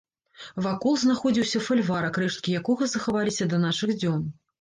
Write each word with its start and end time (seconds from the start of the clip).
Вакол 0.65 0.95
знаходзіўся 1.01 1.61
фальварак, 1.67 2.17
рэшткі 2.23 2.55
якога 2.61 2.87
захаваліся 2.95 3.49
да 3.53 3.61
нашых 3.67 3.93
дзён. 4.01 4.25